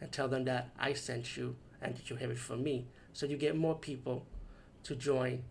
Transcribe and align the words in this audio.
and 0.00 0.10
tell 0.12 0.28
them 0.28 0.44
that 0.44 0.70
I 0.78 0.92
sent 0.92 1.36
you 1.36 1.56
and 1.80 1.96
that 1.96 2.10
you 2.10 2.16
have 2.16 2.30
it 2.30 2.38
from 2.38 2.62
me. 2.62 2.86
So 3.12 3.26
you 3.26 3.36
get 3.36 3.56
more 3.56 3.74
people 3.74 4.26
to 4.84 4.94
join 4.94 5.44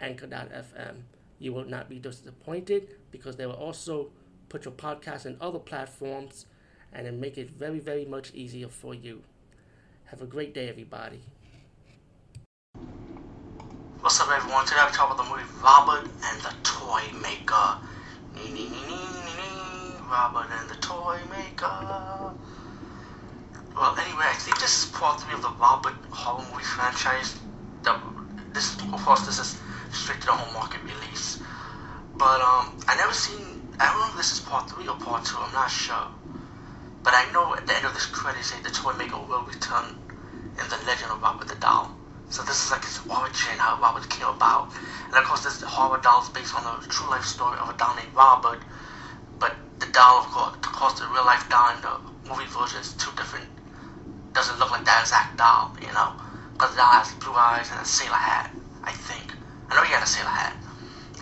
Anchor.fm. 0.00 1.02
You 1.38 1.52
will 1.52 1.64
not 1.64 1.88
be 1.88 1.98
disappointed 1.98 2.88
because 3.10 3.36
they 3.36 3.46
will 3.46 3.54
also 3.54 4.10
put 4.48 4.64
your 4.64 4.74
podcast 4.74 5.26
in 5.26 5.36
other 5.40 5.58
platforms 5.58 6.46
and 6.92 7.06
then 7.06 7.20
make 7.20 7.38
it 7.38 7.50
very, 7.50 7.78
very 7.78 8.04
much 8.04 8.32
easier 8.34 8.68
for 8.68 8.94
you. 8.94 9.22
Have 10.04 10.20
a 10.20 10.26
great 10.26 10.52
day, 10.52 10.68
everybody. 10.68 11.22
What's 14.00 14.20
up, 14.20 14.28
everyone? 14.30 14.66
Today 14.66 14.80
I'm 14.80 14.92
talking 14.92 15.14
about 15.14 15.24
the 15.24 15.30
movie 15.30 15.48
Robert 15.62 16.10
and 16.24 16.40
the 16.42 16.54
Toy 16.62 17.02
Maker. 17.22 17.78
Robert 20.12 20.48
and 20.50 20.68
the 20.68 20.74
Toy 20.74 21.18
Maker. 21.30 22.34
Well, 23.74 23.96
anyway, 23.96 24.28
I 24.28 24.36
think 24.36 24.60
this 24.60 24.84
is 24.84 24.90
part 24.92 25.20
three 25.20 25.34
of 25.34 25.42
the 25.42 25.50
Robert 25.58 25.94
horror 26.10 26.44
movie 26.52 26.62
franchise. 26.62 27.40
The, 27.82 27.96
this, 28.52 28.76
of 28.92 29.00
course, 29.00 29.24
this 29.24 29.38
is 29.38 29.56
straight 29.90 30.20
to 30.20 30.26
the 30.26 30.32
home 30.32 30.52
market 30.52 30.80
release. 30.84 31.40
But 32.18 32.40
um, 32.44 32.76
I 32.86 32.94
never 32.96 33.14
seen. 33.14 33.40
I 33.80 33.88
don't 33.88 33.98
know 33.98 34.10
if 34.12 34.16
this 34.16 34.32
is 34.32 34.40
part 34.40 34.68
three 34.68 34.86
or 34.86 34.96
part 34.96 35.24
two. 35.24 35.38
I'm 35.40 35.52
not 35.52 35.70
sure. 35.70 36.06
But 37.02 37.14
I 37.16 37.24
know 37.32 37.56
at 37.56 37.66
the 37.66 37.74
end 37.74 37.86
of 37.86 37.94
this 37.94 38.06
credit, 38.06 38.44
say 38.44 38.60
the 38.62 38.70
toy 38.70 38.92
maker 38.94 39.16
will 39.16 39.42
return 39.48 39.96
in 40.52 40.64
the 40.68 40.78
Legend 40.86 41.10
of 41.10 41.22
Robert 41.22 41.48
the 41.48 41.56
Doll. 41.56 41.90
So 42.28 42.42
this 42.44 42.64
is 42.64 42.70
like 42.70 42.84
his 42.84 43.00
origin, 43.08 43.56
how 43.56 43.80
Robert 43.80 44.08
came 44.08 44.28
about. 44.28 44.72
And 45.08 45.16
of 45.16 45.24
course, 45.24 45.44
this 45.44 45.60
horror 45.62 46.00
doll 46.00 46.22
is 46.22 46.28
based 46.30 46.54
on 46.54 46.64
the 46.64 46.86
true 46.88 47.08
life 47.10 47.24
story 47.24 47.58
of 47.58 47.68
a 47.68 47.76
doll 47.76 47.96
named 47.96 48.14
Robert. 48.14 48.60
But 49.40 49.56
the 49.80 49.86
doll, 49.92 50.24
of 50.24 50.26
course, 50.28 50.54
of 50.54 50.72
course, 50.72 51.00
the 51.00 51.08
real 51.08 51.26
life 51.26 51.48
doll 51.50 51.72
and 51.74 51.82
the 51.82 51.94
movie 52.28 52.48
version 52.48 52.80
is 52.80 52.92
two 52.94 53.10
different. 53.16 53.51
Doesn't 54.42 54.58
look 54.58 54.74
like 54.74 54.84
that 54.90 55.06
exact 55.06 55.38
doll, 55.38 55.70
you 55.78 55.94
know, 55.94 56.18
because 56.58 56.74
the 56.74 56.82
doll 56.82 56.98
has 56.98 57.14
blue 57.22 57.30
eyes 57.30 57.70
and 57.70 57.78
a 57.78 57.86
sailor 57.86 58.18
hat. 58.18 58.50
I 58.82 58.90
think. 58.90 59.30
I 59.70 59.78
know 59.78 59.86
he 59.86 59.94
had 59.94 60.02
a 60.02 60.10
sailor 60.10 60.34
hat. 60.34 60.58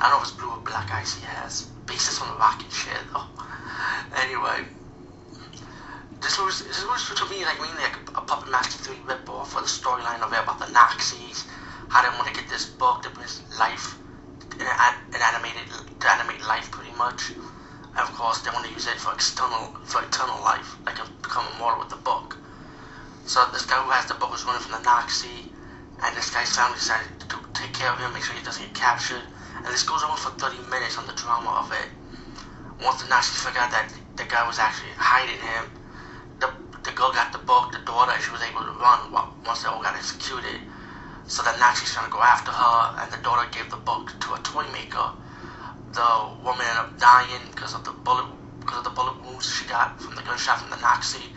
I 0.01 0.09
don't 0.09 0.17
know 0.17 0.25
if 0.25 0.33
it's 0.33 0.41
blue 0.41 0.49
or 0.49 0.65
black 0.65 0.89
eyes 0.89 1.21
he 1.21 1.29
has. 1.29 1.69
Basis 1.85 2.17
on 2.25 2.33
the 2.33 2.41
rocket 2.41 2.73
shit, 2.73 2.97
though. 3.13 3.29
Anyway, 4.25 4.65
this 6.25 6.41
was 6.41 6.65
this 6.65 6.81
was 6.89 7.05
to 7.13 7.29
me 7.29 7.45
like 7.45 7.61
mainly 7.61 7.85
like 7.85 8.01
a 8.17 8.25
Puppet 8.25 8.49
Master 8.49 8.81
3 8.89 9.05
ripoff 9.05 9.53
for 9.53 9.61
the 9.61 9.69
storyline 9.69 10.25
of 10.25 10.33
it 10.33 10.41
about 10.41 10.57
the 10.57 10.73
Nazis, 10.73 11.45
how 11.93 12.01
they 12.01 12.09
want 12.17 12.25
to 12.25 12.33
get 12.33 12.49
this 12.49 12.73
book 12.81 13.05
to 13.05 13.13
bring 13.13 13.29
life, 13.61 14.01
an, 14.57 14.65
an 14.65 15.21
animated, 15.21 15.69
to 15.69 16.07
animate 16.09 16.41
life 16.49 16.73
pretty 16.73 16.97
much. 16.97 17.37
And 17.37 18.01
of 18.01 18.17
course, 18.17 18.41
they 18.41 18.51
want 18.57 18.65
to 18.65 18.73
use 18.73 18.89
it 18.89 18.97
for 18.97 19.13
external, 19.13 19.77
for 19.85 20.01
eternal 20.01 20.41
life, 20.41 20.81
like 20.89 20.97
become 21.21 21.45
immortal 21.61 21.85
with 21.85 21.93
the 21.93 22.01
book. 22.01 22.40
So 23.31 23.47
this 23.55 23.63
guy 23.63 23.79
who 23.79 23.95
has 23.95 24.11
the 24.11 24.19
book 24.19 24.35
was 24.35 24.43
running 24.43 24.59
from 24.59 24.75
the 24.75 24.83
Nazi, 24.83 25.47
and 26.03 26.11
this 26.19 26.35
guy's 26.35 26.51
family 26.51 26.75
decided 26.75 27.07
to 27.31 27.39
take 27.55 27.71
care 27.71 27.87
of 27.95 28.03
him, 28.03 28.11
make 28.11 28.27
sure 28.27 28.35
he 28.35 28.43
doesn't 28.43 28.59
get 28.59 28.75
captured. 28.75 29.23
And 29.63 29.71
this 29.71 29.87
goes 29.87 30.03
on 30.03 30.19
for 30.19 30.35
30 30.35 30.59
minutes 30.67 30.99
on 30.99 31.07
the 31.07 31.15
drama 31.15 31.63
of 31.63 31.71
it. 31.71 31.95
Once 32.83 32.99
the 32.99 33.07
Nazis 33.07 33.39
figured 33.39 33.63
out 33.63 33.71
that 33.71 33.95
the 34.19 34.27
guy 34.27 34.43
was 34.51 34.59
actually 34.59 34.91
hiding 34.99 35.39
him, 35.39 35.71
the, 36.43 36.51
the 36.83 36.91
girl 36.99 37.15
got 37.15 37.31
the 37.31 37.39
book, 37.47 37.71
the 37.71 37.79
daughter, 37.87 38.11
and 38.11 38.19
she 38.19 38.35
was 38.35 38.43
able 38.43 38.67
to 38.67 38.75
run 38.83 39.15
once 39.47 39.63
they 39.63 39.71
all 39.71 39.79
got 39.79 39.95
executed. 39.95 40.59
So 41.31 41.47
the 41.47 41.55
Nazis 41.63 41.95
trying 41.95 42.11
to 42.11 42.15
go 42.19 42.27
after 42.27 42.51
her, 42.51 42.79
and 42.99 43.15
the 43.15 43.23
daughter 43.23 43.47
gave 43.55 43.71
the 43.71 43.79
book 43.87 44.11
to 44.11 44.35
a 44.35 44.43
toy 44.43 44.67
maker. 44.75 45.07
The 45.95 46.11
woman 46.43 46.67
ended 46.67 46.83
up 46.83 46.99
dying 46.99 47.47
because 47.55 47.79
of 47.79 47.87
the 47.87 47.95
bullet 48.03 48.27
because 48.59 48.83
of 48.83 48.91
the 48.91 48.97
bullet 48.99 49.23
wounds 49.23 49.47
she 49.47 49.71
got 49.71 50.03
from 50.03 50.19
the 50.19 50.27
gunshot 50.27 50.59
from 50.59 50.75
the 50.75 50.83
Nazi. 50.83 51.31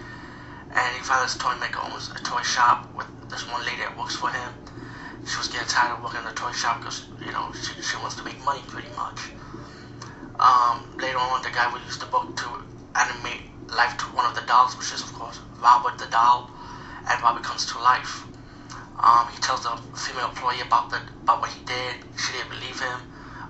And 0.73 0.95
he 0.97 1.01
found 1.06 1.23
this 1.23 1.38
toy 1.38 1.53
maker 1.61 1.79
owns 1.85 2.09
a 2.09 2.19
toy 2.25 2.41
shop 2.41 2.89
with 2.97 3.06
this 3.29 3.45
one 3.45 3.61
lady 3.61 3.85
that 3.85 3.97
works 3.97 4.16
for 4.16 4.29
him. 4.29 4.51
She 5.25 5.38
was 5.38 5.47
getting 5.47 5.67
tired 5.69 5.97
of 5.97 6.03
working 6.03 6.19
in 6.22 6.25
the 6.25 6.34
toy 6.34 6.51
shop 6.51 6.81
because 6.81 7.06
you 7.22 7.31
know 7.31 7.53
she, 7.53 7.78
she 7.81 7.95
wants 7.97 8.16
to 8.17 8.23
make 8.23 8.41
money 8.44 8.61
pretty 8.67 8.89
much. 8.97 9.31
Um, 10.41 10.81
later 10.97 11.22
on, 11.22 11.45
the 11.45 11.53
guy 11.53 11.72
would 11.72 11.85
use 11.85 11.97
the 12.01 12.09
book 12.09 12.35
to 12.35 12.47
animate 12.97 13.53
life 13.69 13.95
to 14.01 14.06
one 14.17 14.25
of 14.25 14.33
the 14.33 14.41
dolls, 14.50 14.73
which 14.78 14.91
is 14.91 15.01
of 15.01 15.13
course 15.13 15.39
Robert 15.62 15.97
the 16.01 16.09
doll, 16.09 16.50
and 17.07 17.22
Robert 17.22 17.44
comes 17.44 17.69
to 17.69 17.78
life. 17.78 18.25
Um, 18.97 19.29
he 19.29 19.38
tells 19.41 19.62
the 19.63 19.78
female 19.94 20.29
employee 20.29 20.66
about 20.66 20.89
the 20.89 20.97
about 21.22 21.41
what 21.41 21.51
he 21.53 21.62
did. 21.66 22.01
She 22.17 22.33
didn't 22.33 22.50
believe 22.50 22.81
him, 22.81 22.97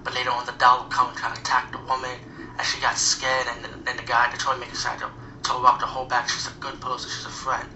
but 0.03 0.13
later 0.13 0.31
on 0.31 0.45
the 0.45 0.55
doll 0.59 0.83
would 0.83 0.91
come 0.91 1.07
and 1.07 1.17
try 1.17 1.33
to 1.33 1.39
attack 1.39 1.71
the 1.71 1.79
woman, 1.87 2.19
and 2.59 2.63
she 2.67 2.81
got 2.83 2.97
scared. 2.97 3.47
And 3.47 3.63
then 3.87 3.95
the 3.95 4.03
guy, 4.03 4.27
the 4.31 4.37
toy 4.37 4.59
maker, 4.59 4.75
to 4.75 5.07
tell 5.43 5.61
Robert 5.61 5.81
to 5.81 5.85
hold 5.85 6.09
back. 6.09 6.29
She's 6.29 6.47
a 6.47 6.55
good 6.59 6.79
person. 6.79 7.09
She's 7.11 7.25
a 7.25 7.29
friend. 7.29 7.67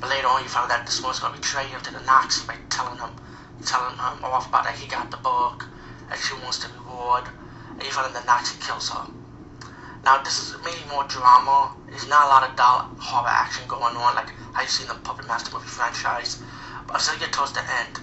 But 0.00 0.10
later 0.10 0.28
on, 0.28 0.42
you 0.42 0.48
found 0.48 0.70
out 0.72 0.78
that 0.78 0.86
this 0.86 1.02
woman's 1.02 1.20
gonna 1.20 1.36
betray 1.36 1.66
him 1.66 1.80
to 1.82 1.92
the 1.92 2.00
Nazi 2.00 2.46
by 2.46 2.56
telling 2.70 2.98
him, 2.98 3.10
telling 3.66 3.98
him 3.98 4.24
off 4.24 4.48
about 4.48 4.64
that 4.64 4.78
he 4.78 4.88
got 4.88 5.10
the 5.10 5.18
book, 5.18 5.66
and 6.10 6.18
she 6.18 6.34
wants 6.40 6.64
the 6.64 6.72
reward. 6.80 7.24
And 7.76 7.82
you 7.82 7.90
find 7.90 8.06
out 8.08 8.14
the 8.14 8.24
Nazi 8.24 8.56
kills 8.64 8.88
her. 8.88 9.04
Now 10.04 10.22
this 10.22 10.38
is 10.40 10.56
mainly 10.64 10.88
more 10.88 11.04
drama. 11.04 11.76
There's 11.88 12.08
not 12.08 12.24
a 12.24 12.28
lot 12.28 12.48
of 12.48 12.56
doll 12.56 12.88
horror 12.96 13.28
action 13.28 13.68
going 13.68 13.96
on 13.96 14.14
like 14.14 14.32
how 14.54 14.62
you 14.62 14.68
see 14.68 14.84
in 14.84 14.88
the 14.88 14.94
Puppet 15.04 15.26
Master 15.28 15.52
movie 15.52 15.68
franchise. 15.68 16.40
But 16.86 16.96
until 16.96 17.14
you 17.14 17.20
get 17.20 17.32
towards 17.32 17.52
the 17.52 17.60
end. 17.60 18.00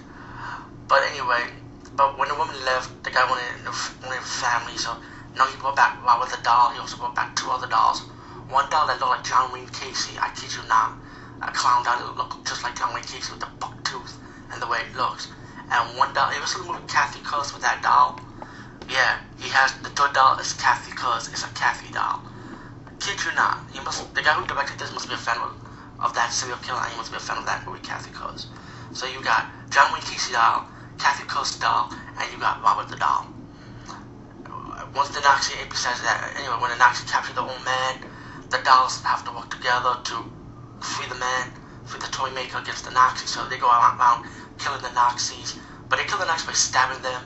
But 0.86 1.02
anyway, 1.10 1.50
but 1.96 2.16
when 2.16 2.28
the 2.28 2.36
woman 2.36 2.54
left, 2.64 3.02
the 3.02 3.10
guy 3.10 3.28
wanted 3.28 3.66
wanted 4.06 4.22
family, 4.22 4.78
so 4.78 4.96
now 5.36 5.46
he 5.46 5.56
brought 5.58 5.76
back 5.76 6.02
Robert 6.04 6.30
the 6.30 6.38
doll. 6.42 6.70
He 6.70 6.78
also 6.78 6.96
brought 6.96 7.14
back 7.14 7.34
two 7.34 7.50
other 7.50 7.66
dolls. 7.66 8.02
One 8.48 8.64
doll 8.70 8.86
that 8.88 8.96
looked 9.00 9.12
like 9.12 9.24
John 9.28 9.52
Wayne 9.52 9.68
Gacy. 9.68 10.16
I 10.16 10.32
kid 10.32 10.48
you 10.56 10.64
not. 10.68 10.96
A 11.44 11.52
clown 11.52 11.84
doll 11.84 12.00
that 12.00 12.16
looked 12.16 12.48
just 12.48 12.64
like 12.64 12.72
John 12.76 12.94
Wayne 12.94 13.04
Gacy 13.04 13.30
with 13.30 13.40
the 13.40 13.52
buck 13.60 13.76
tooth 13.84 14.16
and 14.52 14.62
the 14.62 14.66
way 14.66 14.80
it 14.80 14.96
looks. 14.96 15.28
And 15.70 15.84
one 15.98 16.14
doll. 16.14 16.32
It 16.32 16.40
was 16.40 16.56
a 16.56 16.64
movie 16.64 16.80
Cathy's 16.88 17.20
Curse 17.22 17.52
with 17.52 17.60
that 17.60 17.84
doll. 17.84 18.16
Yeah, 18.88 19.20
he 19.36 19.52
has 19.52 19.76
the 19.84 19.92
third 19.92 20.16
doll 20.16 20.40
is 20.40 20.56
Kathy 20.56 20.92
cause 20.96 21.28
it's 21.28 21.44
a 21.44 21.52
Kathy 21.52 21.92
doll. 21.92 22.24
Kid 23.00 23.20
you 23.20 23.36
not, 23.36 23.68
he 23.68 23.80
must 23.84 24.00
the 24.16 24.22
guy 24.24 24.32
who 24.32 24.48
directed 24.48 24.80
this 24.80 24.92
must 24.96 25.08
be 25.08 25.14
a 25.14 25.20
fan 25.20 25.36
of, 25.44 25.52
of 26.00 26.16
that 26.16 26.32
serial 26.32 26.56
killer 26.64 26.80
and 26.80 26.90
he 26.90 26.96
must 26.96 27.12
be 27.12 27.20
a 27.20 27.20
fan 27.20 27.36
of 27.36 27.44
that 27.44 27.60
movie 27.68 27.84
Cathy's 27.84 28.16
Curse. 28.16 28.48
So 28.96 29.04
you 29.04 29.20
got 29.20 29.44
John 29.68 29.92
Wayne 29.92 30.02
Gacy 30.08 30.32
doll, 30.32 30.64
Cathy's 30.96 31.28
Curse 31.28 31.60
doll, 31.60 31.92
and 32.16 32.24
you 32.32 32.40
got 32.40 32.64
Robert 32.64 32.88
the 32.88 32.96
doll. 32.96 33.28
Once 34.96 35.12
the 35.12 35.20
Nazi 35.20 35.52
says 35.76 36.00
that 36.00 36.32
uh, 36.32 36.40
anyway, 36.40 36.56
when 36.64 36.72
the 36.72 36.80
Nazi 36.80 37.04
capture 37.04 37.36
the 37.36 37.44
old 37.44 37.60
man, 37.60 38.07
the 38.50 38.58
dolls 38.64 39.02
have 39.02 39.24
to 39.24 39.32
work 39.32 39.50
together 39.50 39.96
to 40.04 40.24
free 40.80 41.08
the 41.08 41.14
man, 41.16 41.52
free 41.84 42.00
the 42.00 42.06
toy 42.08 42.30
maker 42.30 42.58
against 42.58 42.84
the 42.84 42.90
Nazis. 42.90 43.30
So 43.30 43.46
they 43.48 43.58
go 43.58 43.68
around 43.68 44.26
killing 44.58 44.82
the 44.82 44.92
Nazis, 44.92 45.56
but 45.88 45.96
they 45.98 46.04
kill 46.04 46.18
the 46.18 46.26
Nazis 46.26 46.46
by 46.46 46.52
stabbing 46.52 47.02
them 47.02 47.22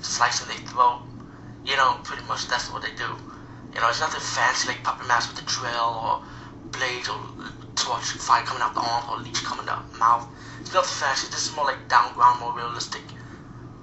slicing 0.00 0.48
their 0.48 0.58
throat. 0.68 1.02
You 1.64 1.76
know, 1.76 1.98
pretty 2.04 2.22
much 2.26 2.48
that's 2.48 2.70
what 2.70 2.82
they 2.82 2.92
do. 2.92 3.16
You 3.74 3.80
know, 3.80 3.88
it's 3.88 4.00
nothing 4.00 4.20
fancy 4.20 4.68
like 4.68 4.82
Puppet 4.84 5.08
Master 5.08 5.34
with 5.34 5.42
a 5.42 5.46
drill 5.46 5.98
or 5.98 6.22
blades 6.70 7.08
or 7.08 7.18
torch 7.74 8.04
fire 8.20 8.44
coming 8.44 8.62
out 8.62 8.74
the 8.74 8.80
arm 8.80 9.04
or 9.10 9.22
leech 9.22 9.42
coming 9.42 9.68
out 9.68 9.90
the 9.90 9.98
mouth. 9.98 10.28
It's 10.60 10.74
nothing 10.74 11.06
fancy. 11.06 11.28
This 11.30 11.48
is 11.48 11.56
more 11.56 11.64
like 11.64 11.88
down 11.88 12.12
ground, 12.14 12.40
more 12.40 12.52
realistic 12.52 13.02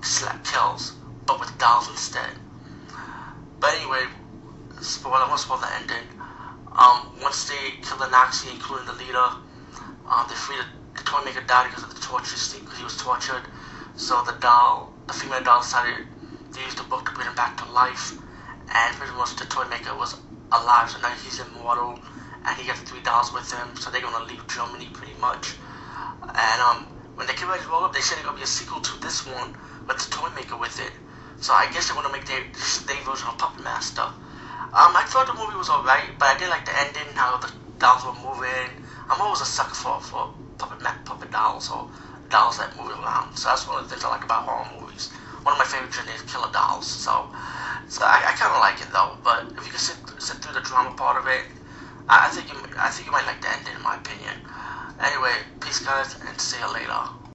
slap 0.02 0.44
kills, 0.46 0.94
but 1.26 1.40
with 1.40 1.58
dolls 1.58 1.90
instead. 1.90 2.38
But 3.60 3.74
anyway, 3.76 4.06
spoiler, 4.82 5.18
I 5.18 5.28
won't 5.28 5.40
spoil 5.40 5.58
the 5.58 5.74
ending. 5.76 6.21
Um, 6.72 7.12
once 7.22 7.50
they 7.50 7.76
kill 7.84 7.98
the 7.98 8.08
Nazi, 8.08 8.50
including 8.50 8.88
the 8.88 8.94
leader, 8.94 9.28
um, 10.08 10.24
they 10.28 10.36
free 10.36 10.56
the, 10.56 11.04
toy 11.04 11.20
maker 11.26 11.44
died 11.44 11.68
because 11.68 11.84
of 11.84 11.94
the 11.94 12.00
torture, 12.00 12.40
because 12.40 12.78
he 12.78 12.84
was 12.84 12.96
tortured. 12.96 13.44
So 14.00 14.24
the 14.24 14.36
doll, 14.40 14.94
the 15.08 15.14
female 15.14 15.44
doll 15.44 15.60
decided 15.60 16.08
to 16.54 16.58
use 16.64 16.76
the 16.76 16.84
book 16.88 17.04
to 17.06 17.12
bring 17.12 17.28
him 17.28 17.36
back 17.36 17.60
to 17.60 17.68
life. 17.72 18.16
And 18.72 18.96
pretty 18.96 19.12
much 19.20 19.36
the 19.36 19.46
toy 19.52 19.68
maker 19.68 19.92
was 20.00 20.16
alive, 20.52 20.88
so 20.90 21.00
now 21.04 21.12
he's 21.20 21.44
immortal. 21.44 22.00
And 22.48 22.56
he 22.56 22.66
gets 22.66 22.80
three 22.88 23.04
dolls 23.04 23.34
with 23.34 23.52
him, 23.52 23.76
so 23.76 23.92
they're 23.92 24.02
gonna 24.02 24.24
leave 24.26 24.42
Germany 24.48 24.88
pretty 24.94 25.20
much. 25.20 25.60
And 26.24 26.60
um, 26.64 26.88
when 27.16 27.28
they 27.28 27.34
came 27.34 27.50
ready 27.50 27.64
to 27.64 27.70
roll 27.70 27.84
up, 27.84 27.94
they 27.94 28.00
said 28.00 28.16
it's 28.16 28.26
gonna 28.26 28.38
be 28.40 28.44
a 28.44 28.48
sequel 28.48 28.80
to 28.80 28.94
this 29.02 29.28
one 29.28 29.52
with 29.88 30.00
the 30.00 30.08
toy 30.10 30.32
maker 30.36 30.56
with 30.56 30.80
it. 30.80 30.96
So 31.44 31.52
I 31.52 31.68
guess 31.74 31.92
they're 31.92 32.00
gonna 32.00 32.14
make 32.16 32.26
their, 32.26 32.48
their 32.88 33.04
version 33.04 33.28
of 33.28 33.38
Puppet 33.38 33.64
Master. 33.64 34.08
Um, 34.72 34.96
I 34.96 35.04
thought 35.04 35.28
the 35.28 35.36
movie 35.36 35.60
was 35.60 35.68
alright, 35.68 36.16
but 36.16 36.32
I 36.32 36.36
did 36.40 36.48
like 36.48 36.64
the 36.64 36.72
ending, 36.80 37.12
how 37.20 37.36
the 37.44 37.52
dolls 37.76 38.08
were 38.08 38.16
moving. 38.24 38.72
I'm 39.12 39.20
always 39.20 39.44
a 39.44 39.46
sucker 39.46 39.76
for, 39.76 40.00
for 40.00 40.32
puppet 40.56 40.80
puppet 41.04 41.28
dolls 41.28 41.68
or 41.68 41.92
dolls 42.32 42.56
that 42.56 42.72
move 42.80 42.96
around. 42.96 43.36
So 43.36 43.52
that's 43.52 43.68
one 43.68 43.84
of 43.84 43.84
the 43.84 43.92
things 43.92 44.08
I 44.08 44.16
like 44.16 44.24
about 44.24 44.48
horror 44.48 44.64
movies. 44.80 45.12
One 45.44 45.54
of 45.56 45.60
my 45.60 45.68
favorite 45.68 45.92
genres 45.92 46.24
is 46.24 46.24
killer 46.24 46.48
dolls. 46.56 46.88
So, 46.88 47.28
so 47.92 48.08
I, 48.08 48.32
I 48.32 48.32
kind 48.40 48.56
of 48.56 48.64
like 48.64 48.80
it 48.80 48.88
though. 48.96 49.20
But 49.28 49.52
if 49.60 49.68
you 49.68 49.76
can 49.76 49.84
sit 49.84 50.00
sit 50.24 50.40
through 50.40 50.56
the 50.56 50.64
drama 50.64 50.96
part 50.96 51.20
of 51.20 51.28
it, 51.28 51.52
I, 52.08 52.26
I 52.26 52.30
think 52.32 52.48
you 52.48 52.56
I 52.80 52.88
think 52.96 53.12
you 53.12 53.14
might 53.14 53.28
like 53.28 53.44
the 53.44 53.52
ending, 53.52 53.76
in 53.76 53.84
my 53.84 54.00
opinion. 54.00 54.40
Anyway, 55.04 55.36
peace 55.60 55.84
guys, 55.84 56.16
and 56.24 56.40
see 56.40 56.64
you 56.64 56.72
later. 56.72 57.21